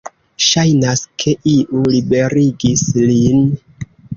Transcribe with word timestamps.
Ŝajnas, 0.45 1.03
ke 1.23 1.35
iu 1.53 1.83
liberigis 1.97 2.85
lin. 3.07 3.49